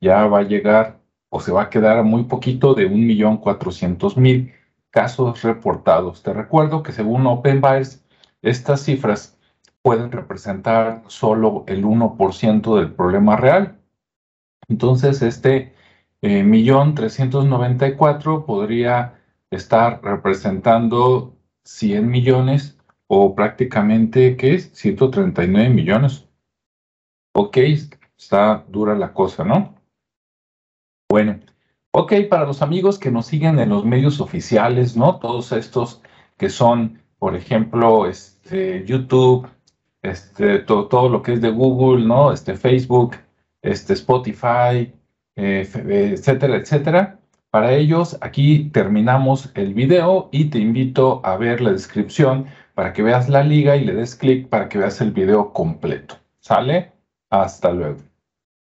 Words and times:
ya 0.00 0.26
va 0.26 0.40
a 0.40 0.42
llegar 0.44 0.98
o 1.30 1.40
se 1.40 1.52
va 1.52 1.64
a 1.64 1.70
quedar 1.70 1.98
a 1.98 2.02
muy 2.02 2.24
poquito 2.24 2.74
de 2.74 2.86
un 2.86 3.06
millón 3.06 3.38
400 3.38 4.16
mil 4.16 4.52
casos 4.90 5.42
reportados. 5.42 6.22
Te 6.22 6.32
recuerdo 6.32 6.82
que 6.82 6.92
según 6.92 7.26
Open 7.26 7.60
Buyers, 7.60 8.04
estas 8.42 8.82
cifras 8.82 9.37
pueden 9.82 10.12
representar 10.12 11.02
solo 11.06 11.64
el 11.66 11.84
1% 11.84 12.76
del 12.76 12.92
problema 12.92 13.36
real. 13.36 13.78
Entonces, 14.68 15.22
este 15.22 15.74
eh, 16.22 16.42
millón 16.42 16.94
394 16.94 18.44
podría 18.44 19.20
estar 19.50 20.02
representando 20.02 21.36
100 21.64 22.08
millones 22.08 22.78
o 23.06 23.34
prácticamente, 23.34 24.36
¿qué 24.36 24.54
es? 24.54 24.70
139 24.74 25.70
millones. 25.70 26.26
Ok, 27.34 27.58
está 28.16 28.64
dura 28.68 28.94
la 28.94 29.12
cosa, 29.12 29.44
¿no? 29.44 29.74
Bueno, 31.10 31.40
ok, 31.92 32.12
para 32.28 32.44
los 32.44 32.62
amigos 32.62 32.98
que 32.98 33.10
nos 33.10 33.26
siguen 33.26 33.58
en 33.58 33.70
los 33.70 33.84
medios 33.84 34.20
oficiales, 34.20 34.96
¿no? 34.96 35.18
Todos 35.18 35.52
estos 35.52 36.02
que 36.36 36.50
son, 36.50 37.02
por 37.18 37.34
ejemplo, 37.34 38.06
este, 38.06 38.84
YouTube, 38.84 39.48
este, 40.10 40.60
todo, 40.60 41.08
lo 41.08 41.22
que 41.22 41.34
es 41.34 41.40
de 41.40 41.50
Google, 41.50 42.04
¿no? 42.06 42.32
Este, 42.32 42.54
Facebook, 42.56 43.16
este, 43.62 43.92
Spotify, 43.94 44.92
eh, 45.36 45.68
etcétera, 46.14 46.56
etcétera. 46.56 47.20
Para 47.50 47.72
ellos, 47.72 48.18
aquí 48.20 48.70
terminamos 48.70 49.50
el 49.54 49.72
video 49.74 50.28
y 50.32 50.46
te 50.46 50.58
invito 50.58 51.20
a 51.24 51.36
ver 51.36 51.60
la 51.60 51.72
descripción 51.72 52.46
para 52.74 52.92
que 52.92 53.02
veas 53.02 53.28
la 53.28 53.42
liga 53.42 53.76
y 53.76 53.84
le 53.84 53.94
des 53.94 54.14
clic 54.14 54.48
para 54.48 54.68
que 54.68 54.78
veas 54.78 55.00
el 55.00 55.12
video 55.12 55.52
completo. 55.52 56.16
¿Sale? 56.40 56.92
Hasta 57.30 57.72
luego. 57.72 58.07